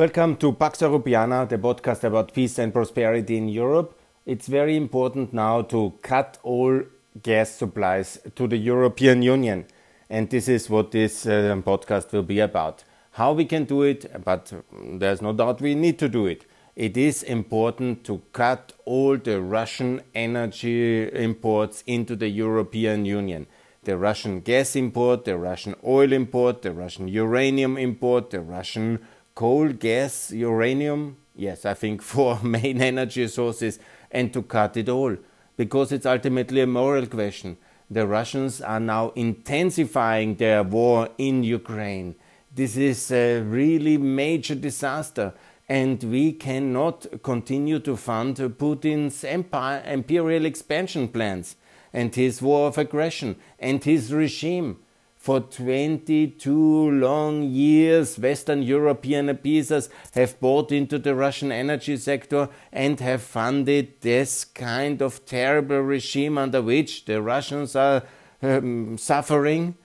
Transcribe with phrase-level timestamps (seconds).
[0.00, 4.00] Welcome to Pax Europiana, the podcast about peace and prosperity in Europe.
[4.24, 6.80] It's very important now to cut all
[7.22, 9.66] gas supplies to the European Union.
[10.08, 12.82] And this is what this uh, podcast will be about.
[13.10, 16.46] How we can do it, but there's no doubt we need to do it.
[16.76, 23.46] It is important to cut all the Russian energy imports into the European Union.
[23.82, 29.00] The Russian gas import, the Russian oil import, the Russian uranium import, the Russian
[29.40, 33.78] coal, gas, uranium, yes, I think four main energy sources,
[34.10, 35.16] and to cut it all,
[35.56, 37.56] because it's ultimately a moral question.
[37.90, 42.16] The Russians are now intensifying their war in Ukraine.
[42.54, 45.32] This is a really major disaster,
[45.66, 51.56] and we cannot continue to fund Putin's empire, imperial expansion plans
[51.94, 54.80] and his war of aggression and his regime
[55.20, 62.98] for 22 long years, Western European appeasers have bought into the Russian energy sector and
[63.00, 68.02] have funded this kind of terrible regime under which the Russians are
[68.40, 69.76] um, suffering.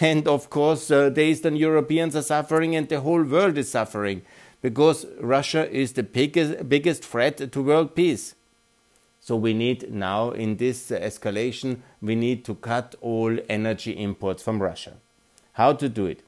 [0.00, 4.20] And of course, uh, the Eastern Europeans are suffering, and the whole world is suffering
[4.60, 8.34] because Russia is the biggest, biggest threat to world peace.
[9.24, 14.60] So we need now in this escalation, we need to cut all energy imports from
[14.60, 14.94] Russia.
[15.52, 16.24] How to do it?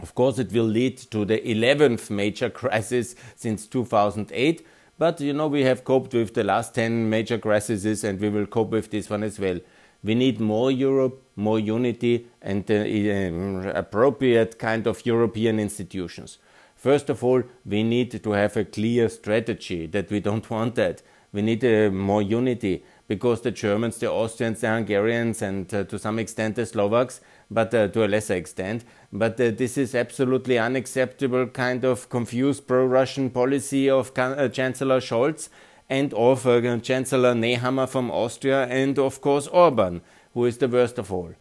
[0.00, 4.64] Of course, it will lead to the 11th major crisis since 2008,
[4.96, 8.46] but you know, we have coped with the last 10 major crises and we will
[8.46, 9.58] cope with this one as well.
[10.04, 16.38] We need more Europe, more unity, and uh, appropriate kind of European institutions.
[16.76, 21.02] First of all, we need to have a clear strategy that we don't want that.
[21.32, 25.98] We need uh, more unity because the Germans, the Austrians, the Hungarians, and uh, to
[25.98, 28.84] some extent the Slovaks, but uh, to a lesser extent.
[29.12, 35.48] But uh, this is absolutely unacceptable kind of confused pro-Russian policy of uh, Chancellor Scholz
[35.88, 40.02] and of uh, Chancellor Nehammer from Austria and of course Orban,
[40.34, 41.32] who is the worst of all.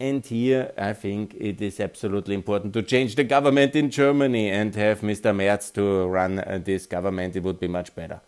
[0.00, 4.74] And here I think it is absolutely important to change the government in Germany and
[4.74, 5.36] have Mr.
[5.36, 7.36] Merz to run this government.
[7.36, 8.20] It would be much better.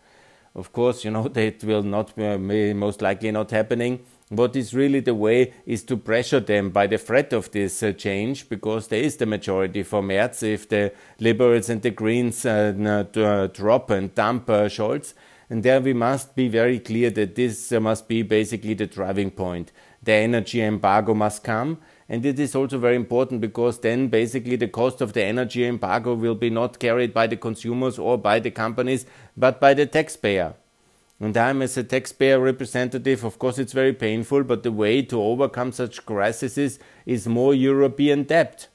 [0.55, 3.99] Of course, you know, that will not be most likely not happening.
[4.29, 7.91] What is really the way is to pressure them by the threat of this uh,
[7.91, 13.05] change, because there is the majority for Merz if the Liberals and the Greens uh,
[13.15, 15.13] uh, drop and dump uh, Scholz.
[15.47, 19.29] And there we must be very clear that this uh, must be basically the driving
[19.29, 19.71] point.
[20.01, 21.77] The energy embargo must come
[22.07, 26.13] and it is also very important because then basically the cost of the energy embargo
[26.13, 29.05] will be not carried by the consumers or by the companies,
[29.35, 30.53] but by the taxpayer.
[31.19, 35.21] And I'm as a taxpayer representative, of course, it's very painful, but the way to
[35.21, 38.67] overcome such crises is more European debt.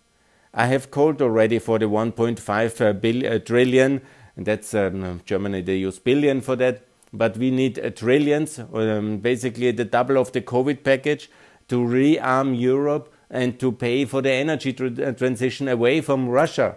[0.53, 4.01] I have called already for the 1.5 uh, uh, trillion,
[4.37, 9.19] and that's um, Germany, they use billion for that, but we need uh, trillions, um,
[9.19, 11.31] basically the double of the COVID package,
[11.69, 16.77] to rearm Europe and to pay for the energy uh, transition away from Russia.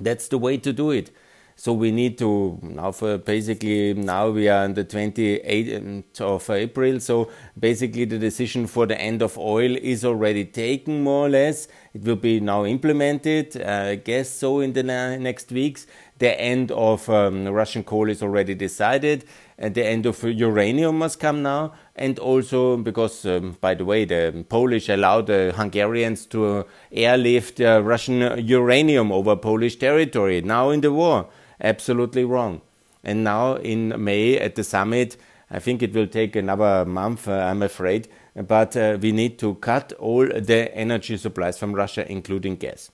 [0.00, 1.10] That's the way to do it.
[1.58, 7.00] So we need to now for basically now we are on the 28th of April.
[7.00, 11.66] So basically the decision for the end of oil is already taken more or less.
[11.94, 15.86] It will be now implemented, uh, I guess so in the next weeks.
[16.18, 19.24] The end of um, Russian coal is already decided,
[19.58, 21.72] and the end of uranium must come now.
[21.94, 27.82] And also because, um, by the way, the Polish allowed the Hungarians to airlift uh,
[27.82, 31.28] Russian uranium over Polish territory now in the war.
[31.60, 32.60] Absolutely wrong.
[33.02, 35.16] And now in May at the summit,
[35.50, 39.54] I think it will take another month, uh, I'm afraid, but uh, we need to
[39.54, 42.90] cut all the energy supplies from Russia, including gas.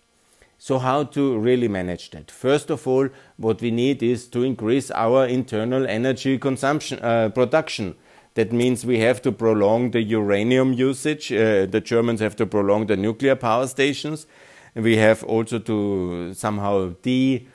[0.65, 2.31] So, how to really manage that?
[2.31, 7.97] First of all, what we need is to increase our internal energy consumption uh, production.
[8.35, 11.33] That means we have to prolong the uranium usage.
[11.33, 14.29] Uh, the Germans have to prolong the nuclear power stations.
[14.77, 17.49] We have also to somehow de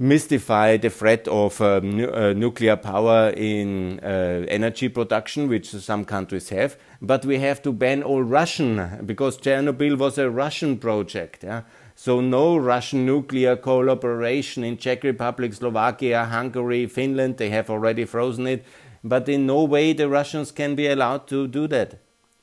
[0.00, 6.04] mystify the threat of uh, nu uh, nuclear power in uh, energy production, which some
[6.04, 6.76] countries have.
[7.00, 11.44] But we have to ban all Russian, because Chernobyl was a Russian project.
[11.44, 11.62] Yeah?
[11.94, 17.36] So no Russian nuclear collaboration in Czech Republic, Slovakia, Hungary, Finland.
[17.36, 18.64] They have already frozen it.
[19.04, 21.98] But in no way the Russians can be allowed to do that.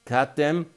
[0.05, 0.67] Cut them,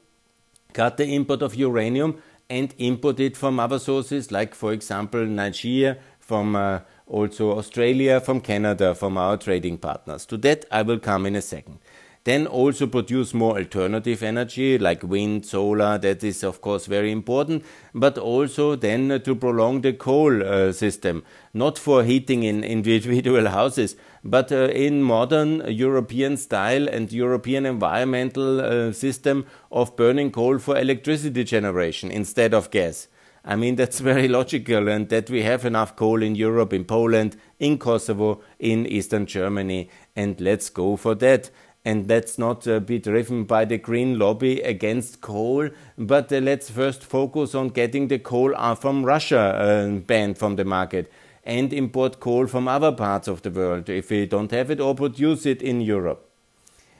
[0.73, 5.97] cut the import of uranium and import it from other sources, like for example Nigeria,
[6.19, 10.25] from uh, also Australia, from Canada, from our trading partners.
[10.27, 11.79] To that I will come in a second.
[12.25, 17.63] Then also produce more alternative energy like wind, solar, that is of course very important,
[17.93, 21.23] but also then to prolong the coal uh, system,
[21.53, 28.61] not for heating in individual houses, but uh, in modern European style and European environmental
[28.61, 33.07] uh, system of burning coal for electricity generation instead of gas.
[33.45, 37.35] I mean, that's very logical, and that we have enough coal in Europe, in Poland,
[37.59, 41.49] in Kosovo, in Eastern Germany, and let's go for that
[41.85, 46.69] and let's not uh, be driven by the green lobby against coal, but uh, let's
[46.69, 51.11] first focus on getting the coal uh, from Russia uh, banned from the market
[51.43, 54.95] and import coal from other parts of the world if we don't have it or
[54.95, 56.29] produce it in Europe.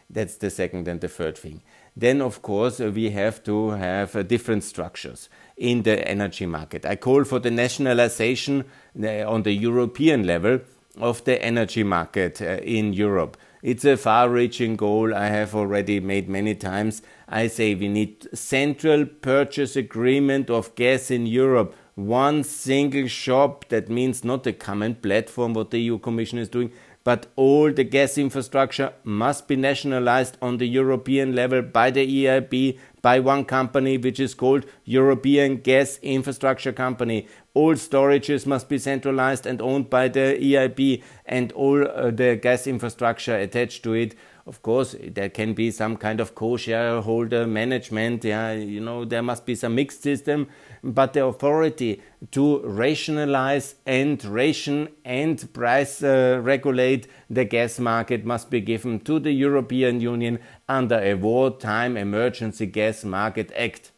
[0.10, 1.62] That's the second and the third thing.
[1.96, 6.86] Then, of course, uh, we have to have uh, different structures in the energy market.
[6.86, 8.66] I call for the nationalization
[8.96, 10.60] on the European level
[11.00, 16.28] of the energy market in Europe it's a far reaching goal I have already made
[16.28, 17.02] many times.
[17.30, 21.74] I say we need central purchase agreement of gas in Europe.
[21.96, 26.74] One single shop, that means not a common platform, what the EU Commission is doing,
[27.06, 32.78] but all the gas infrastructure must be nationalized on the European level by the EIB,
[33.02, 37.28] by one company which is called European Gas Infrastructure Company.
[37.56, 42.66] All storages must be centralized and owned by the EIB and all uh, the gas
[42.66, 44.16] infrastructure attached to it.
[44.46, 49.46] Of course there can be some kind of co-shareholder management yeah you know there must
[49.46, 50.50] be some mixed system
[50.84, 52.02] but the authority
[52.32, 59.18] to rationalize and ration and price uh, regulate the gas market must be given to
[59.18, 63.93] the European Union under a wartime emergency gas market act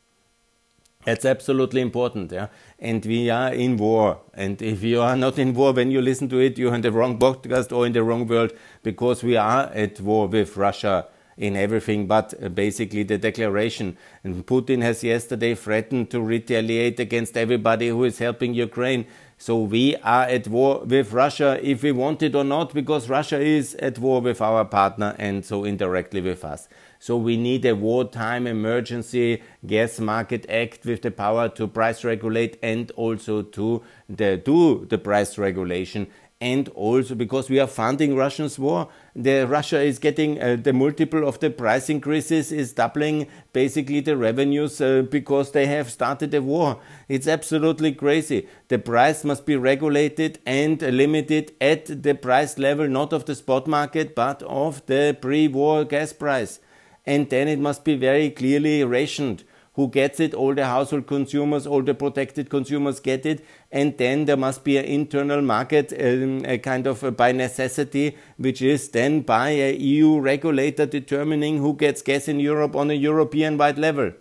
[1.06, 2.48] that's absolutely important, yeah.
[2.80, 4.19] And we are in war.
[4.34, 6.92] And if you are not in war when you listen to it, you're in the
[6.92, 8.52] wrong podcast or in the wrong world
[8.84, 11.07] because we are at war with Russia
[11.38, 13.98] in everything but uh, basically the declaration.
[14.24, 19.06] And Putin has yesterday threatened to retaliate against everybody who is helping Ukraine.
[19.38, 23.40] So we are at war with Russia if we want it or not, because Russia
[23.40, 26.69] is at war with our partner and so indirectly with us.
[27.00, 32.57] So we need a wartime emergency gas market act with the power to price regulate
[32.62, 36.07] and also to the, do the price regulation
[36.42, 38.89] and also because we are funding Russia's war.
[39.15, 44.18] The Russia is getting uh, the multiple of the price increases is doubling basically the
[44.18, 46.80] revenues uh, because they have started a war.
[47.07, 48.48] It's absolutely crazy.
[48.68, 53.65] The price must be regulated and limited at the price level not of the spot
[53.65, 56.59] market but of the pre-war gas price.
[57.06, 59.44] And then it must be very clearly rationed
[59.75, 64.24] who gets it, all the household consumers, all the protected consumers get it, and then
[64.24, 68.90] there must be an internal market, um, a kind of a by necessity, which is
[68.90, 73.78] then by a EU regulator determining who gets gas in Europe on a European wide
[73.78, 74.13] level,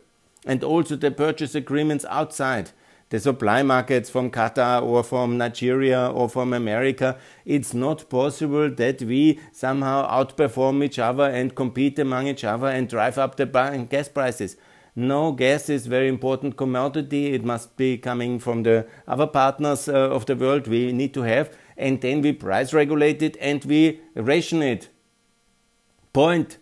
[0.44, 2.72] and also the purchase agreements outside
[3.14, 9.02] the supply markets from Qatar or from Nigeria or from America, it's not possible that
[9.02, 13.46] we somehow outperform each other and compete among each other and drive up the
[13.88, 14.56] gas prices.
[14.96, 17.34] No, gas is very important commodity.
[17.34, 21.22] It must be coming from the other partners uh, of the world we need to
[21.22, 24.88] have, and then we price regulate it and we ration it.
[26.12, 26.58] Point.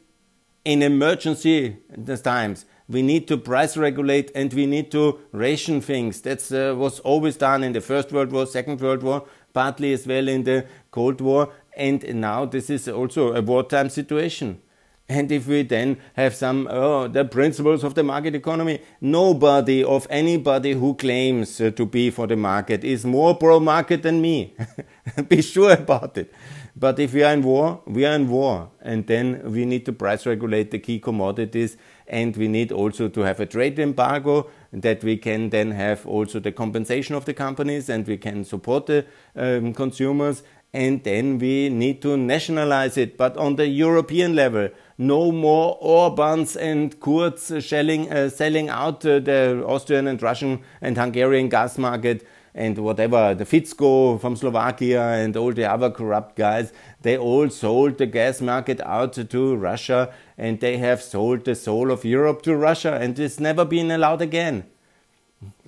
[0.66, 1.78] In emergency
[2.22, 6.20] times, we need to price regulate and we need to ration things.
[6.22, 10.06] That uh, was always done in the First World War, Second World War, partly as
[10.06, 14.60] well in the Cold War, and now this is also a wartime situation.
[15.08, 20.06] And if we then have some, oh, the principles of the market economy, nobody of
[20.08, 24.54] anybody who claims uh, to be for the market is more pro market than me.
[25.28, 26.32] be sure about it.
[26.74, 28.70] But if we are in war, we are in war.
[28.80, 31.76] And then we need to price regulate the key commodities.
[32.12, 36.40] And we need also to have a trade embargo that we can then have also
[36.40, 40.42] the compensation of the companies and we can support the um, consumers
[40.74, 44.68] and then we need to nationalize it, but on the European level.
[44.98, 50.96] No more Orbans and Kurz shelling, uh, selling out uh, the Austrian and Russian and
[50.96, 56.72] Hungarian gas market and whatever, the Fico from Slovakia and all the other corrupt guys.
[57.00, 61.90] They all sold the gas market out to Russia and they have sold the soul
[61.90, 64.64] of Europe to Russia and it's never been allowed again.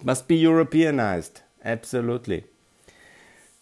[0.02, 1.40] Must be Europeanized.
[1.64, 2.44] Absolutely.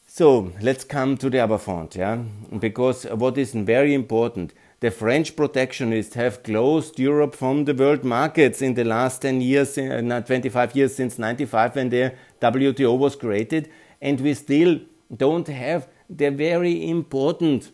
[0.06, 2.16] So let's come to the other front, yeah?
[2.58, 4.52] Because what is very important,
[4.82, 9.78] the French protectionists have closed Europe from the world markets in the last 10 years,
[9.78, 13.70] uh, 25 years since 95 when the WTO was created,
[14.00, 14.80] and we still
[15.16, 17.70] don't have the very important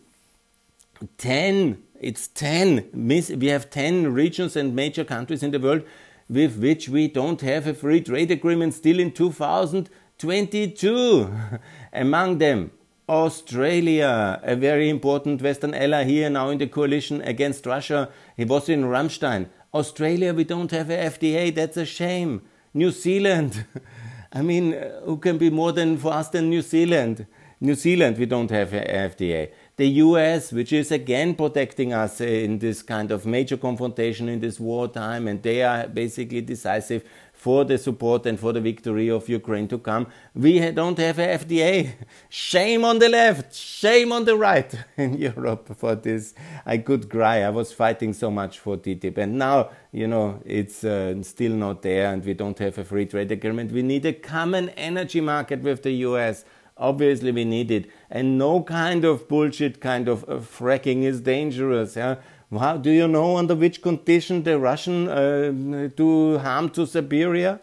[1.17, 2.89] 10 It's 10.
[2.93, 5.83] We have 10 regions and major countries in the world
[6.29, 11.29] with which we don't have a free trade agreement still in 2022.
[11.93, 12.71] Among them,
[13.09, 18.09] Australia, a very important Western ally here now in the coalition against Russia.
[18.37, 19.47] He was in Ramstein.
[19.73, 21.55] Australia, we don't have a FTA.
[21.55, 22.43] That's a shame.
[22.71, 23.65] New Zealand.
[24.31, 27.25] I mean, uh, who can be more than for us than New Zealand?
[27.59, 29.49] New Zealand, we don't have a FTA
[29.79, 34.59] the US, which is again protecting us in this kind of major confrontation in this
[34.59, 37.01] wartime, and they are basically decisive
[37.39, 40.07] for the support and for the victory of Ukraine to come.
[40.35, 41.93] We don't have a FTA.
[42.27, 46.33] Shame on the left, shame on the right in Europe for this.
[46.65, 47.43] I could cry.
[47.43, 51.81] I was fighting so much for TTIP, and now you know it's uh, still not
[51.81, 53.71] there, and we don't have a free trade agreement.
[53.71, 56.43] We need a common energy market with the US
[56.79, 57.91] Obviously, we need it.
[58.09, 61.97] And no kind of bullshit kind of uh, fracking is dangerous.
[61.97, 62.15] Yeah?
[62.57, 67.59] How do you know under which condition the Russian uh, do harm to Siberia?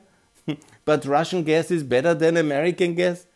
[0.85, 3.26] but Russian gas is better than American gas?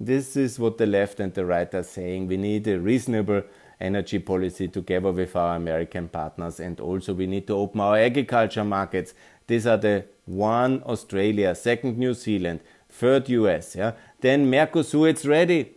[0.00, 2.26] This is what the left and the right are saying.
[2.26, 3.42] We need a reasonable
[3.78, 8.64] energy policy together with our American partners, and also we need to open our agriculture
[8.64, 9.12] markets.
[9.46, 13.76] These are the one Australia, second New Zealand, third US.
[13.76, 15.74] Yeah, then Mercosur, it's ready.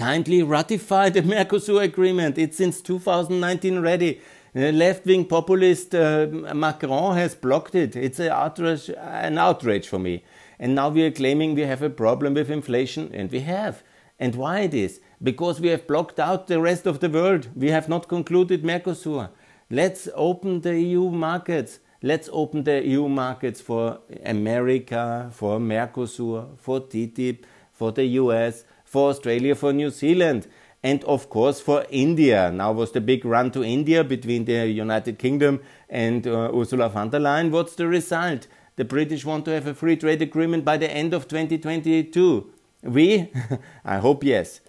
[0.00, 2.38] Kindly ratify the Mercosur agreement.
[2.38, 4.22] It's since 2019 ready.
[4.54, 7.94] The left-wing populist uh, Macron has blocked it.
[7.94, 10.24] It's an outrage, an outrage for me.
[10.58, 13.82] And now we are claiming we have a problem with inflation, and we have.
[14.18, 15.00] And why it is?
[15.22, 17.48] Because we have blocked out the rest of the world.
[17.54, 19.28] We have not concluded Mercosur.
[19.68, 21.80] Let's open the EU markets.
[22.02, 29.10] Let's open the EU markets for America, for Mercosur, for TTIP, for the US, for
[29.10, 30.48] Australia, for New Zealand,
[30.82, 32.50] and of course for India.
[32.50, 37.10] Now was the big run to India between the United Kingdom and uh, Ursula von
[37.10, 37.52] der Leyen.
[37.52, 38.48] What's the result?
[38.74, 42.50] The British want to have a free trade agreement by the end of 2022.
[42.82, 43.30] We?
[43.84, 44.60] I hope yes.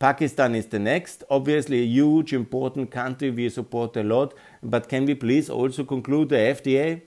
[0.00, 4.34] Pakistan is the next, obviously a huge, important country we support a lot.
[4.60, 7.02] But can we please also conclude the FTA?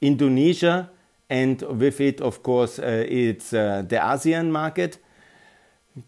[0.00, 0.90] Indonesia,
[1.28, 4.98] and with it, of course, uh, it's uh, the ASEAN market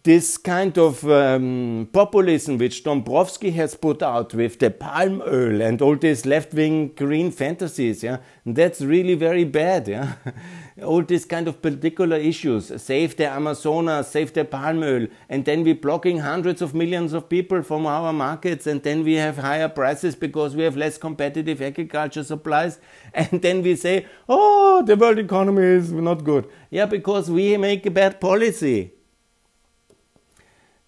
[0.03, 5.81] this kind of um, populism which Dombrovskis has put out with the palm oil and
[5.81, 10.15] all these left-wing green fantasies, yeah, that's really very bad, yeah.
[10.83, 15.63] all these kind of particular issues, save the Amazonas, save the palm oil, and then
[15.63, 19.69] we're blocking hundreds of millions of people from our markets, and then we have higher
[19.69, 22.81] prices because we have less competitive agriculture supplies,
[23.15, 26.49] and then we say, oh, the world economy is not good.
[26.71, 28.95] Yeah, because we make a bad policy.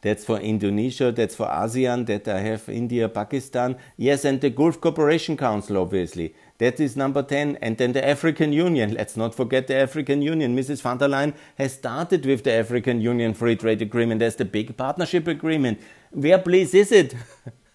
[0.01, 3.77] That's for Indonesia, that's for ASEAN, that I have India, Pakistan.
[3.97, 6.35] Yes, and the Gulf Cooperation Council, obviously.
[6.59, 7.59] That is number 10.
[7.63, 8.95] And then the African Union.
[8.95, 10.57] Let's not forget the African Union.
[10.57, 10.83] Mrs.
[10.83, 14.77] van der Leyen has started with the African Union Free Trade Agreement as the big
[14.77, 15.81] partnership agreement.
[16.11, 17.15] Where, please, is it?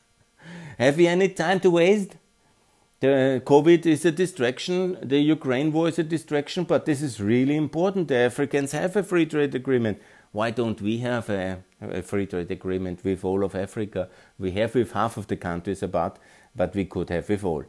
[0.78, 2.16] have we any time to waste?
[3.04, 7.58] The COVID is a distraction, the Ukraine war is a distraction, but this is really
[7.58, 8.08] important.
[8.08, 10.02] The Africans have a free trade agreement.
[10.32, 14.10] Why don't we have a, a, free trade agreement with all of Africa?
[14.40, 16.20] We have with half of the countries about,
[16.56, 17.64] but we could have with all.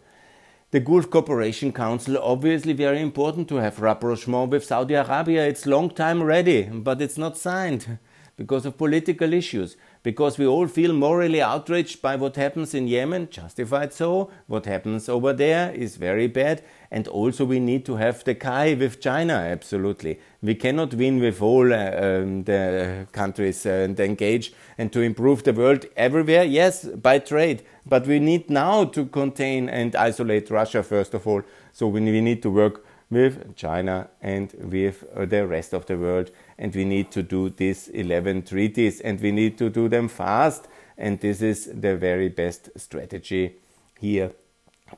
[0.71, 5.47] The Gulf Cooperation Council, obviously very important to have rapprochement with Saudi Arabia.
[5.47, 7.99] It's long time ready, but it's not signed
[8.37, 13.27] because of political issues because we all feel morally outraged by what happens in Yemen,
[13.31, 14.31] justified so.
[14.47, 16.63] What happens over there is very bad.
[16.91, 20.21] And also, we need to have the Kai with China, absolutely.
[20.43, 25.43] We cannot win with all uh, um, the countries uh, and engage and to improve
[25.43, 27.65] the world everywhere, yes, by trade.
[27.87, 31.43] But we need now to contain and isolate Russia, first of all.
[31.73, 36.31] So, we, need to work with China and with the rest of the world.
[36.59, 40.69] And we need to do these 11 treaties and we need to do them fast.
[40.97, 43.57] And this is the very best strategy
[43.99, 44.33] here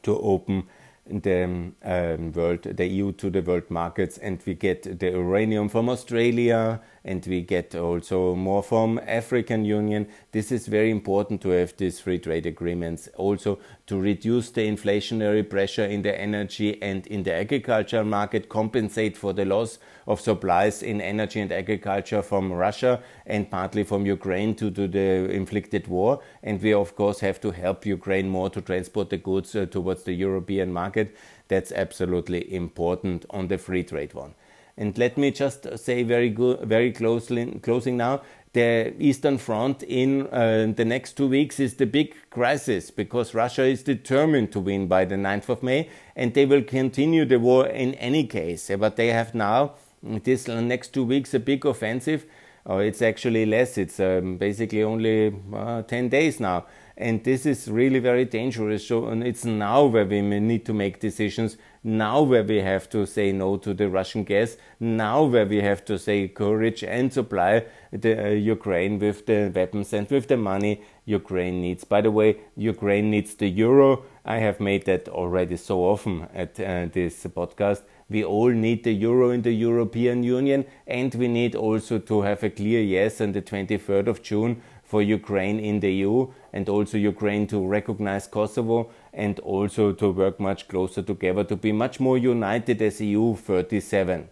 [0.03, 0.65] to open
[1.09, 1.45] the
[1.83, 6.81] um, world, the EU to the world markets, and we get the uranium from Australia,
[7.07, 10.09] and we get also more from African Union.
[10.33, 15.49] This is very important to have these free trade agreements, also to reduce the inflationary
[15.49, 20.83] pressure in the energy and in the agriculture market, compensate for the loss of supplies
[20.83, 26.21] in energy and agriculture from Russia and partly from Ukraine due to the inflicted war.
[26.43, 30.03] And we of course have to help Ukraine more to transport the goods uh, towards
[30.03, 31.17] the European market.
[31.47, 34.35] That's absolutely important on the free trade one.
[34.79, 38.23] And let me just say very good, very closely, closing now.
[38.53, 43.65] The Eastern Front in uh, the next two weeks is the big crisis because Russia
[43.65, 47.67] is determined to win by the 9th of May and they will continue the war
[47.67, 48.71] in any case.
[48.79, 52.25] But they have now, this next two weeks, a big offensive.
[52.65, 56.67] Oh, it's actually less, it's um, basically only uh, 10 days now
[56.97, 58.87] and this is really very dangerous.
[58.87, 61.57] So, and it's now where we need to make decisions.
[61.89, 64.57] Now where we have to say no to the Russian gas.
[64.81, 69.93] Now where we have to say courage and supply the uh, Ukraine with the weapons
[69.93, 71.85] and with the money Ukraine needs.
[71.85, 74.03] By the way, Ukraine needs the euro.
[74.25, 77.83] I have made that already so often at uh, this podcast.
[78.11, 82.43] We all need the euro in the European Union, and we need also to have
[82.43, 86.97] a clear yes on the 23rd of June for Ukraine in the EU and also
[86.97, 92.19] Ukraine to recognize Kosovo and also to work much closer together to be much more
[92.19, 94.29] united as EU 37.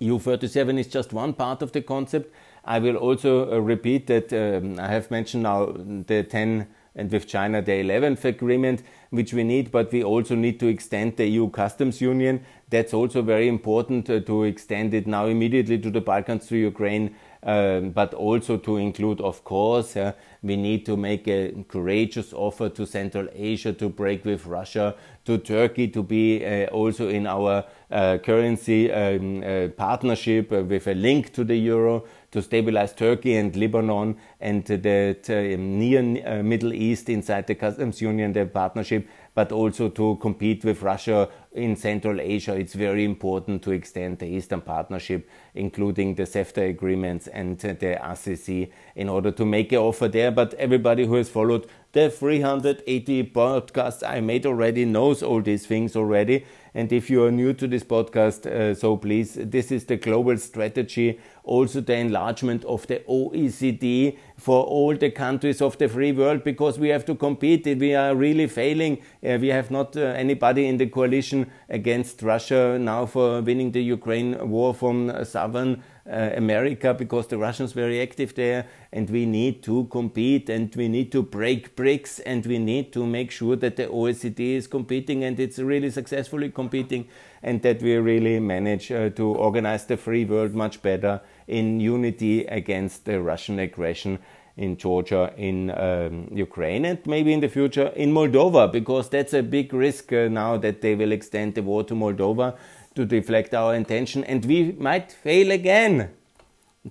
[0.00, 2.32] EU 37 is just one part of the concept.
[2.64, 5.66] I will also uh, repeat that um, I have mentioned now
[6.06, 10.60] the 10 and with China the 11th agreement, which we need, but we also need
[10.60, 12.44] to extend the EU customs union.
[12.68, 17.14] That's also very important uh, to extend it now immediately to the Balkans, to Ukraine,
[17.44, 22.68] um, but also to include, of course, uh, we need to make a courageous offer
[22.68, 24.94] to Central Asia to break with Russia,
[25.24, 30.86] to Turkey to be uh, also in our uh, currency um, uh, partnership uh, with
[30.86, 36.42] a link to the euro to stabilize Turkey and Lebanon and the um, near uh,
[36.42, 41.76] Middle East inside the customs union, the partnership but also to compete with Russia in
[41.76, 42.54] Central Asia.
[42.54, 48.70] It's very important to extend the Eastern Partnership, including the CEFTA agreements and the ACC,
[48.94, 50.30] in order to make an offer there.
[50.30, 55.94] But everybody who has followed the 380 podcasts I made already knows all these things
[55.94, 56.46] already.
[56.74, 60.38] And if you are new to this podcast, uh, so please, this is the global
[60.38, 66.44] strategy, also the enlargement of the OECD for all the countries of the free world,
[66.44, 67.66] because we have to compete.
[67.66, 69.02] We are really failing.
[69.22, 73.82] Uh, we have not uh, anybody in the coalition against Russia now for winning the
[73.82, 79.84] Ukraine war from southern America because the Russians very active there, and we need to
[79.84, 83.86] compete and we need to break BRICS and we need to make sure that the
[83.86, 87.06] OECD is competing and it's really successfully competing,
[87.42, 92.44] and that we really manage uh, to organize the free world much better in unity
[92.46, 94.18] against the Russian aggression
[94.56, 99.42] in Georgia, in um, Ukraine, and maybe in the future in Moldova, because that's a
[99.42, 102.56] big risk uh, now that they will extend the war to Moldova
[102.94, 106.10] to deflect our attention, and we might fail again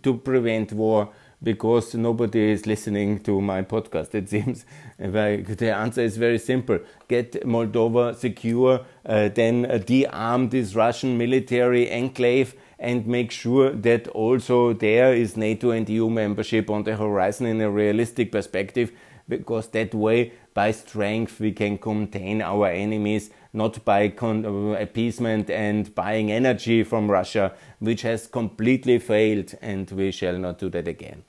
[0.04, 1.10] to prevent war
[1.44, 4.14] because nobody is listening to my podcast.
[4.14, 4.66] It seems
[4.98, 11.92] the answer is very simple: get Moldova secure, uh, then uh, de-arm this Russian military
[11.92, 17.48] enclave, and make sure that also there is NATO and EU membership on the horizon
[17.48, 18.92] in a realistic perspective.
[19.30, 25.50] Because that way, by strength, we can contain our enemies not by con- uh, appeasement
[25.50, 30.88] and buying energy from Russia, which has completely failed, and we shall not do that
[30.88, 31.24] again.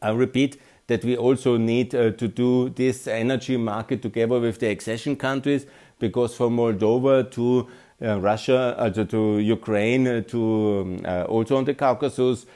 [0.00, 4.68] I repeat that we also need uh, to do this energy market together with the
[4.68, 5.66] accession countries,
[5.98, 7.68] because from Moldova to
[8.02, 12.46] uh, Russia, uh, to, to Ukraine, uh, to um, uh, also on the Caucasus,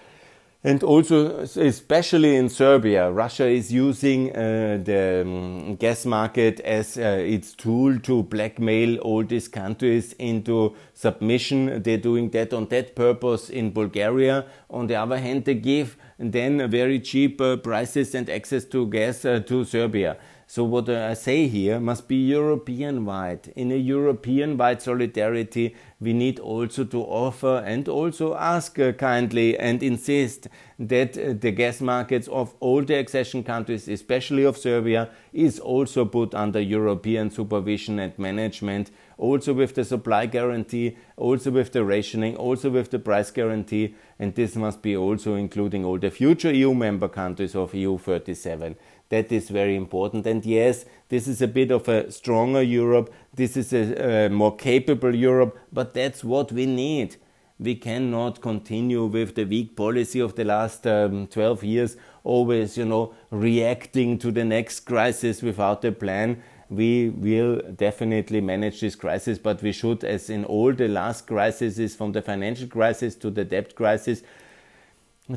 [0.66, 7.22] and also, especially in Serbia, Russia is using uh, the um, gas market as uh,
[7.24, 11.85] its tool to blackmail all these countries into submission.
[11.85, 14.44] They're doing that on that purpose in Bulgaria.
[14.68, 19.24] On the other hand, they give then very cheap uh, prices and access to gas
[19.24, 20.16] uh, to Serbia.
[20.48, 23.52] So what I say here must be European wide.
[23.56, 29.59] In a European wide solidarity, we need also to offer and also ask uh, kindly
[29.59, 30.46] and insist
[30.78, 36.04] that uh, the gas markets of all the accession countries, especially of Serbia, is also
[36.04, 42.37] put under European supervision and management, also with the supply guarantee, also with the rationing,
[42.37, 46.74] also with the price guarantee, and this must be also including all the future EU
[46.74, 48.76] member countries of EU 37.
[49.09, 50.27] That is very important.
[50.27, 53.12] And yes, this is a bit of a stronger Europe.
[53.35, 57.16] This is a, a more capable Europe, but that's what we need.
[57.59, 62.85] We cannot continue with the weak policy of the last um, 12 years, always, you
[62.85, 66.42] know, reacting to the next crisis without a plan.
[66.69, 71.95] We will definitely manage this crisis, but we should, as in all the last crises,
[71.95, 74.23] from the financial crisis to the debt crisis,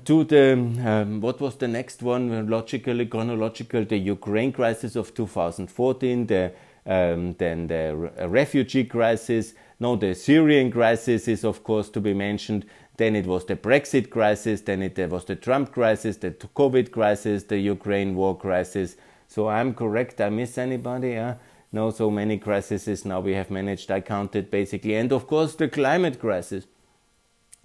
[0.06, 0.54] to the
[0.86, 6.52] um, what was the next one logically chronological the Ukraine crisis of 2014 the
[6.86, 12.66] um, then the refugee crisis No, the Syrian crisis is, of course, to be mentioned.
[12.98, 14.62] Then it was the Brexit crisis.
[14.62, 18.98] Then it was the Trump crisis, the COVID crisis, the Ukraine war crisis.
[19.30, 20.20] So I'm correct.
[20.20, 21.12] I miss anybody?
[21.12, 21.36] Yeah?
[21.72, 23.90] No, so many crises now we have managed.
[23.90, 24.96] I counted basically.
[24.96, 26.66] And of course, the climate crisis.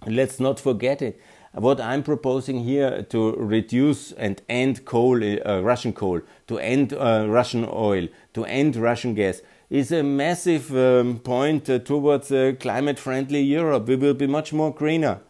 [0.07, 1.19] Let's not forget it.
[1.57, 7.27] What I'm proposing here to reduce and end coal, uh, Russian coal, to end uh,
[7.29, 12.99] Russian oil, to end Russian gas, is a massive um, point uh, towards a climate
[12.99, 13.87] friendly Europe.
[13.87, 15.21] We will be much more greener.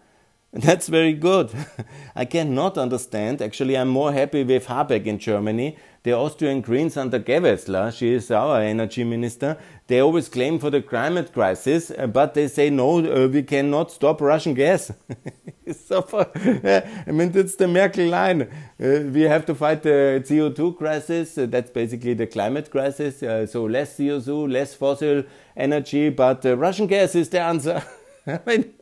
[0.64, 1.52] That's very good.
[2.16, 3.42] I cannot understand.
[3.42, 5.78] Actually, I'm more happy with Habeck in Germany.
[6.04, 10.82] The Austrian Greens under Gewessler, she is our energy minister, they always claim for the
[10.82, 14.92] climate crisis, uh, but they say no, uh, we cannot stop Russian gas.
[15.88, 16.06] so
[17.08, 18.44] I mean, that's the Merkel line.
[18.44, 21.34] Uh, we have to fight the CO2 crisis.
[21.36, 23.20] That's basically the climate crisis.
[23.52, 25.24] So less CO2, less fossil
[25.58, 27.84] energy, but Russian gas is the answer.
[28.28, 28.74] I mean,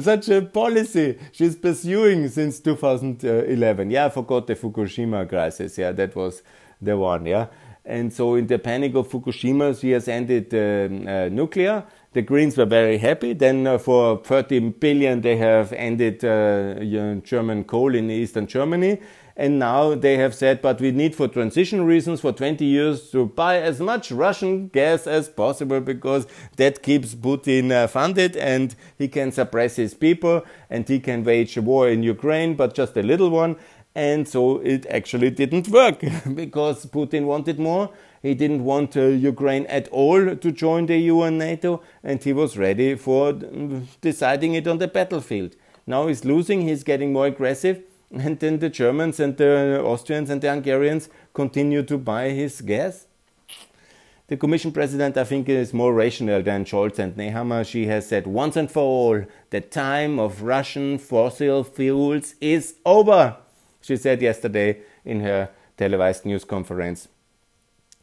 [0.00, 3.90] such a policy she's pursuing since 2011.
[3.90, 5.76] Yeah, I forgot the Fukushima crisis.
[5.76, 6.42] Yeah, that was
[6.80, 7.26] the one.
[7.26, 7.46] Yeah,
[7.84, 11.84] and so in the panic of Fukushima, she has ended uh, uh, nuclear.
[12.12, 13.32] The Greens were very happy.
[13.32, 16.84] Then uh, for 30 billion, they have ended uh,
[17.24, 18.98] German coal in eastern Germany
[19.36, 23.26] and now they have said, but we need for transition reasons for 20 years to
[23.26, 29.08] buy as much Russian gas as possible because that keeps Putin uh, funded and he
[29.08, 33.02] can suppress his people and he can wage a war in Ukraine, but just a
[33.02, 33.56] little one.
[33.94, 36.00] And so it actually didn't work
[36.34, 37.90] because Putin wanted more.
[38.22, 42.32] He didn't want uh, Ukraine at all to join the EU and NATO, and he
[42.32, 45.56] was ready for mm, deciding it on the battlefield.
[45.86, 47.82] Now he's losing, he's getting more aggressive
[48.12, 53.06] and then the Germans and the Austrians and the Hungarians continue to buy his gas.
[54.28, 57.66] The Commission President, I think, is more rational than Scholz and Nehammer.
[57.66, 63.36] She has said once and for all, the time of Russian fossil fuels is over,
[63.80, 67.08] she said yesterday in her televised news conference.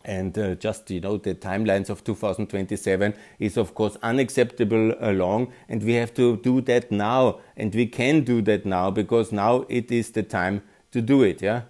[0.05, 5.51] And uh, just, you know, the timelines of 2027 is, of course, unacceptable uh, long.
[5.67, 7.39] And we have to do that now.
[7.57, 11.41] And we can do that now because now it is the time to do it.
[11.41, 11.63] Yeah.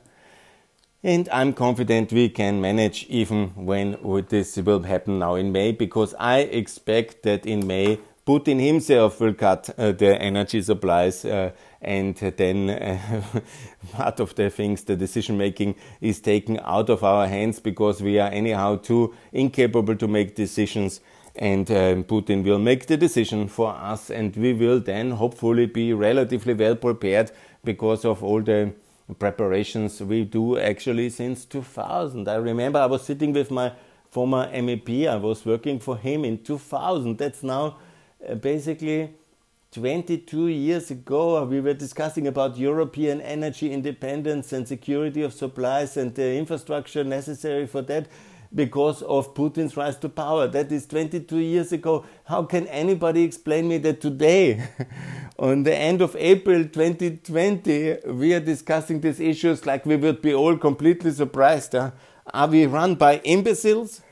[1.02, 6.14] And I'm confident we can manage even when this will happen now in May because
[6.20, 11.50] I expect that in May Putin himself will cut uh, the energy supplies uh,
[11.82, 13.24] and then uh,
[13.92, 18.20] part of the things, the decision making is taken out of our hands because we
[18.20, 21.02] are anyhow too incapable to make decisions.
[21.38, 25.92] And um, Putin will make the decision for us, and we will then hopefully be
[25.94, 27.32] relatively well prepared
[27.64, 28.74] because of all the
[29.18, 32.28] preparations we do actually since 2000.
[32.28, 33.72] I remember I was sitting with my
[34.12, 37.18] former MEP, I was working for him in 2000.
[37.18, 37.74] That's now uh,
[38.28, 39.14] Uh, basically
[39.72, 46.14] 22 years ago, we were discussing about European energy independence and security of supplies and
[46.16, 48.08] the infrastructure necessary for that
[48.54, 50.48] because of Putin's rise to power.
[50.48, 52.06] That is 22 years ago.
[52.26, 54.68] How can anybody explain me that today,
[55.40, 60.34] on the end of April 2020, we are discussing these issues like we would be
[60.34, 61.74] all completely surprised?
[61.74, 61.92] Huh?
[62.34, 64.02] Are we run by imbeciles?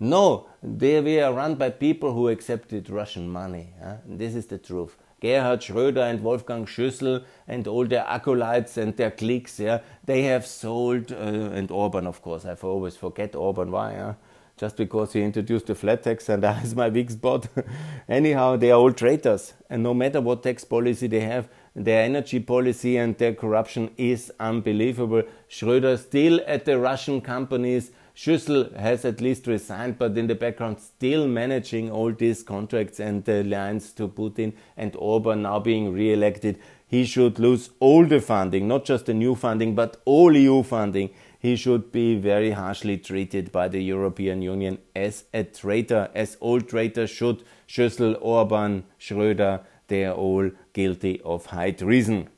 [0.00, 3.74] No, they were run by people who accepted Russian money.
[4.06, 4.96] This is the truth.
[5.20, 10.46] Gerhard Schröder and Wolfgang Schüssel and all their acolytes and their cliques, yeah, they have
[10.46, 13.92] sold, uh, and Orban, of course, I always forget Orban, why?
[13.92, 14.14] Yeah?
[14.56, 17.48] Just because he introduced the flat tax and that is my weak spot.
[18.08, 22.40] Anyhow, they are all traitors, and no matter what tax policy they have, their energy
[22.40, 25.22] policy and their corruption is unbelievable.
[25.48, 30.80] Schröder still at the Russian companies Schüssel has at least resigned, but in the background
[30.80, 36.58] still managing all these contracts and the lines to Putin and Orban now being re-elected.
[36.86, 41.10] He should lose all the funding, not just the new funding, but all EU funding.
[41.40, 46.60] He should be very harshly treated by the European Union as a traitor, as all
[46.60, 47.42] traitors should.
[47.66, 52.28] Schüssel, Orban, Schröder, they are all guilty of high treason.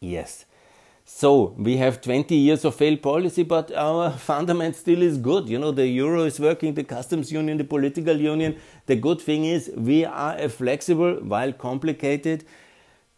[0.00, 0.45] Yes.
[1.08, 5.48] So we have 20 years of failed policy, but our fundament still is good.
[5.48, 8.56] You know, the euro is working, the customs union, the political union.
[8.86, 12.44] The good thing is we are a flexible, while complicated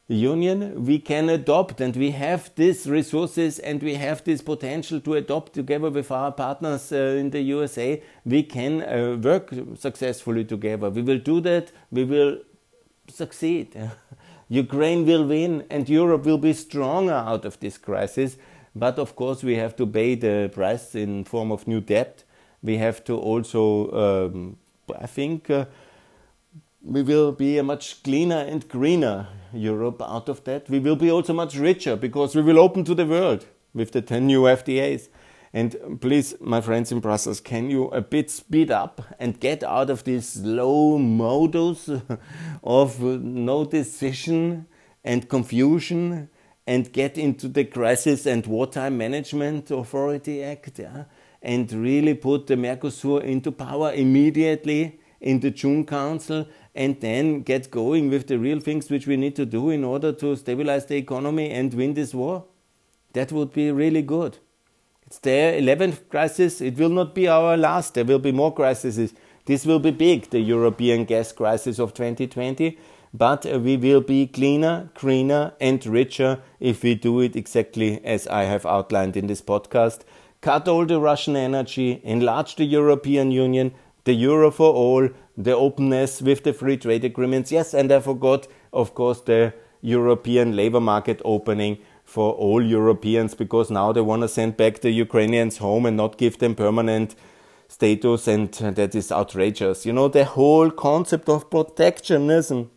[0.06, 0.84] union.
[0.84, 5.54] We can adopt and we have these resources and we have this potential to adopt
[5.54, 8.02] together with our partners uh, in the USA.
[8.26, 10.90] We can uh, work successfully together.
[10.90, 11.72] We will do that.
[11.90, 12.40] We will
[13.08, 13.74] succeed.
[14.48, 18.36] Ukraine will win and Europe will be stronger out of this crisis.
[18.74, 22.24] But of course, we have to pay the price in form of new debt.
[22.62, 24.56] We have to also, um,
[24.98, 25.66] I think, uh,
[26.82, 30.70] we will be a much cleaner and greener Europe out of that.
[30.70, 34.00] We will be also much richer because we will open to the world with the
[34.00, 35.08] 10 new FTAs.
[35.52, 39.88] And please, my friends in Brussels, can you a bit speed up and get out
[39.88, 41.90] of this slow modus
[42.62, 44.66] of no decision
[45.02, 46.28] and confusion
[46.66, 51.04] and get into the Crisis and Wartime Management Authority Act yeah?
[51.40, 57.70] and really put the Mercosur into power immediately in the June Council and then get
[57.70, 60.96] going with the real things which we need to do in order to stabilize the
[60.96, 62.44] economy and win this war?
[63.14, 64.38] That would be really good.
[65.08, 66.60] It's the 11th crisis.
[66.60, 67.94] It will not be our last.
[67.94, 69.14] There will be more crises.
[69.46, 72.76] This will be big, the European gas crisis of 2020
[73.14, 78.26] but uh, we will be cleaner, greener, and richer if we do it exactly as
[78.26, 80.00] I have outlined in this podcast.
[80.42, 83.72] Cut all the Russian energy, enlarge the European Union,
[84.04, 87.50] the euro for all, the openness with the free trade agreements.
[87.50, 93.70] Yes, and I forgot, of course, the European labor market opening for all Europeans because
[93.70, 97.14] now they want to send back the Ukrainians home and not give them permanent
[97.68, 99.84] status, and that is outrageous.
[99.84, 102.70] You know, the whole concept of protectionism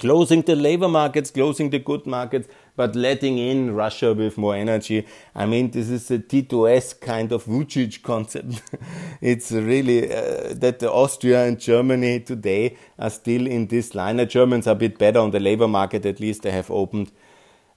[0.00, 5.06] closing the labor markets, closing the good markets, but letting in Russia with more energy.
[5.32, 8.60] I mean, this is a T2S kind of Vucic concept.
[9.20, 14.16] it's really uh, that Austria and Germany today are still in this line.
[14.16, 17.12] The Germans are a bit better on the labor market, at least they have opened.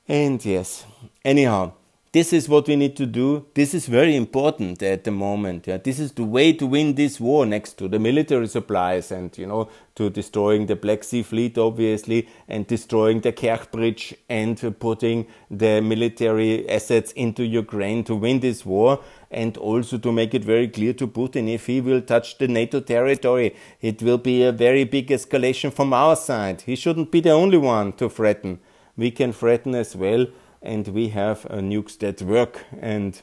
[0.07, 0.85] And yes,
[1.23, 1.73] anyhow
[2.15, 3.45] this is what we need to do.
[3.55, 5.67] This is very important at the moment.
[5.67, 5.75] Yeah.
[5.75, 9.45] This is the way to win this war next to the military supplies and, you
[9.45, 15.27] know, to destroying the Black Sea Fleet, obviously, and destroying the Kerch Bridge and putting
[15.51, 20.69] the military assets into Ukraine to win this war and also to make it very
[20.69, 24.85] clear to Putin if he will touch the NATO territory, it will be a very
[24.85, 26.61] big escalation from our side.
[26.61, 28.61] He shouldn't be the only one to threaten.
[28.97, 30.27] We can threaten as well
[30.61, 32.65] and we have uh, nukes that work.
[32.81, 33.21] And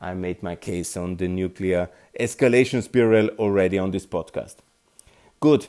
[0.00, 4.56] I made my case on the nuclear escalation spiral already on this podcast.
[5.40, 5.66] Good.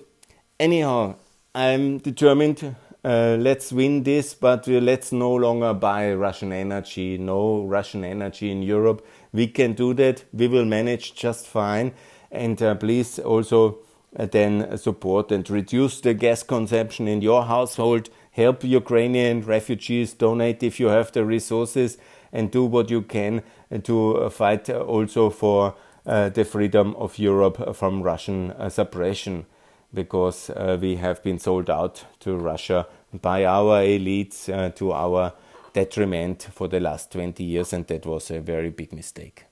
[0.60, 1.16] Anyhow,
[1.54, 2.76] I'm determined.
[3.04, 7.18] Uh, let's win this, but let's no longer buy Russian energy.
[7.18, 9.06] No Russian energy in Europe.
[9.32, 10.24] We can do that.
[10.34, 11.94] We will manage just fine.
[12.32, 13.78] And uh, please also
[14.18, 20.62] uh, then support and reduce the gas consumption in your household help Ukrainian refugees, donate
[20.62, 21.98] if you have the resources,
[22.34, 23.42] and do what you can
[23.84, 25.74] to uh, fight also for
[26.06, 29.46] uh, the freedom of Europe from Russian uh, suppression,
[29.94, 32.88] because uh, we have been sold out to Russia
[33.22, 35.32] by our elites uh, to our
[35.74, 39.46] detriment for the last 20 years, and that was a very big mistake.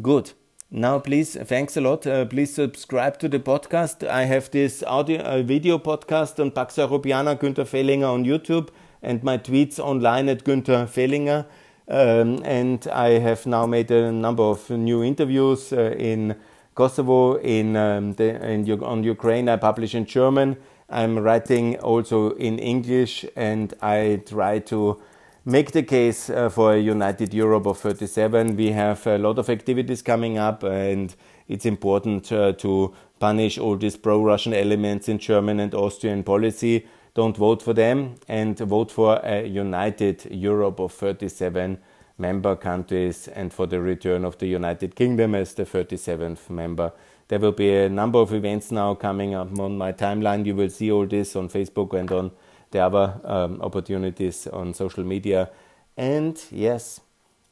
[0.00, 0.32] Good.
[0.70, 2.08] Now, please, thanks a lot.
[2.08, 4.06] Uh, please subscribe to the podcast.
[4.06, 9.22] I have this audio uh, video podcast on Pax Europiana, Günther Fehlinger on YouTube, and
[9.22, 11.46] my tweets online at Günther Fehlinger.
[11.88, 16.34] Um, and I have now made a number of new interviews uh, in
[16.74, 19.48] Kosovo, in, um, the, in, on Ukraine.
[19.48, 20.56] I publish in German.
[20.90, 25.00] I'm writing also in English, and I try to
[25.46, 28.56] make the case uh, for a united Europe of 37.
[28.56, 31.14] We have a lot of activities coming up, and
[31.46, 36.86] it's important uh, to punish all these pro Russian elements in German and Austrian policy.
[37.14, 41.78] Don't vote for them and vote for a united Europe of 37
[42.18, 46.92] member countries and for the return of the United Kingdom as the 37th member.
[47.28, 50.44] There will be a number of events now coming up on my timeline.
[50.44, 52.30] You will see all this on Facebook and on
[52.70, 55.50] the other um, opportunities on social media.
[55.96, 57.00] And yes,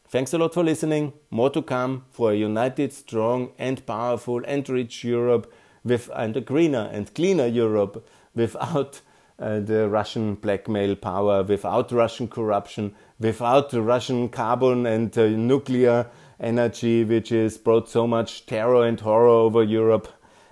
[0.09, 1.13] thanks a lot for listening.
[1.31, 5.53] More to come for a united, strong, and powerful and rich Europe
[5.85, 9.01] with and a greener and cleaner Europe without
[9.39, 16.07] uh, the Russian blackmail power, without Russian corruption, without the Russian carbon and uh, nuclear
[16.41, 20.09] energy, which has brought so much terror and horror over Europe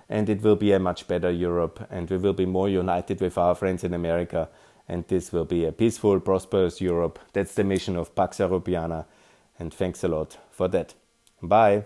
[0.09, 3.37] and it will be a much better Europe, and we will be more united with
[3.37, 4.49] our friends in America,
[4.87, 7.19] and this will be a peaceful, prosperous Europe.
[7.33, 9.05] That's the mission of Pax Europiana,
[9.59, 10.93] and thanks a lot for that.
[11.41, 11.85] Bye.